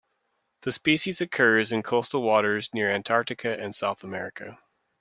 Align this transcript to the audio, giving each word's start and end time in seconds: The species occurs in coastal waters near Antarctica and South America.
The 0.63 0.71
species 0.71 1.21
occurs 1.21 1.71
in 1.71 1.83
coastal 1.83 2.23
waters 2.23 2.71
near 2.73 2.89
Antarctica 2.89 3.55
and 3.59 3.75
South 3.75 4.03
America. 4.03 4.57